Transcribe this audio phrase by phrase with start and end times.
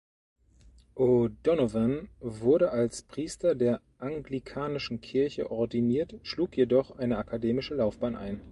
[0.95, 8.41] O’Donovan wurde als Priester der anglikanischen Kirche ordiniert, schlug jedoch eine akademische Laufbahn ein.